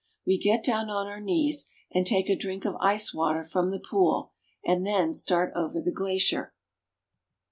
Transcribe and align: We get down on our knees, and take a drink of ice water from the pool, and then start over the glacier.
We 0.25 0.39
get 0.39 0.63
down 0.63 0.89
on 0.89 1.05
our 1.05 1.19
knees, 1.21 1.69
and 1.93 2.07
take 2.07 2.27
a 2.27 2.35
drink 2.35 2.65
of 2.65 2.75
ice 2.81 3.13
water 3.13 3.43
from 3.43 3.69
the 3.69 3.79
pool, 3.79 4.31
and 4.65 4.83
then 4.83 5.13
start 5.13 5.53
over 5.55 5.79
the 5.79 5.93
glacier. 5.93 6.55